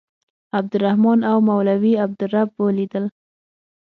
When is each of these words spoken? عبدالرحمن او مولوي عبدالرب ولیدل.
عبدالرحمن 0.55 1.19
او 1.29 1.35
مولوي 1.49 1.93
عبدالرب 2.03 2.49
ولیدل. 2.63 3.05